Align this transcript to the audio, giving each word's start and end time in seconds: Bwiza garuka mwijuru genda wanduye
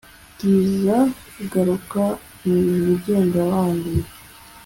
Bwiza 0.33 0.97
garuka 1.51 2.01
mwijuru 2.43 2.91
genda 3.05 3.39
wanduye 3.49 4.05